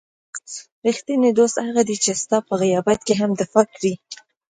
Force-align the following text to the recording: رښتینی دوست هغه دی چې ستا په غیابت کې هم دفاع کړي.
رښتینی 0.87 1.29
دوست 1.39 1.57
هغه 1.67 1.81
دی 1.89 1.95
چې 2.03 2.11
ستا 2.21 2.37
په 2.47 2.53
غیابت 2.61 2.99
کې 3.07 3.13
هم 3.21 3.31
دفاع 3.41 3.65
کړي. 3.75 3.93